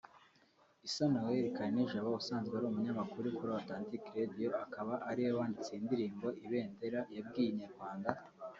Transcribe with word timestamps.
Issa 0.87 1.05
Noel 1.13 1.45
Karinijabo 1.55 2.09
usanzwe 2.21 2.53
ari 2.55 2.65
umunyamakuru 2.69 3.27
kuri 3.37 3.51
Authentic 3.57 4.03
Radio 4.19 4.49
akaba 4.63 4.93
ari 5.09 5.21
we 5.25 5.29
wanditse 5.39 5.69
iyi 5.73 5.83
ndirimbo 5.85 6.27
‘Ibendera’ 6.43 7.01
yabwiye 7.15 7.49
Inyarwanda 7.51 8.09